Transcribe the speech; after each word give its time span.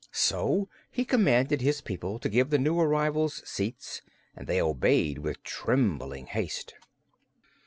So 0.11 0.67
he 0.89 1.05
commanded 1.05 1.61
his 1.61 1.79
people 1.81 2.17
to 2.17 2.27
give 2.27 2.49
the 2.49 2.57
new 2.57 2.79
arrivals 2.79 3.47
seats, 3.47 4.01
and 4.35 4.47
they 4.47 4.59
obeyed 4.59 5.19
with 5.19 5.43
trembling 5.43 6.25
haste. 6.25 6.73